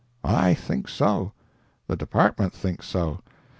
[0.23, 1.31] I think so.
[1.85, 3.19] The department think so.